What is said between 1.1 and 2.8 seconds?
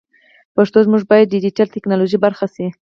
باید د ډیجیټل ټکنالوژۍ برخه شي.